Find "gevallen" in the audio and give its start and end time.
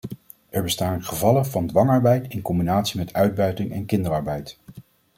1.03-1.45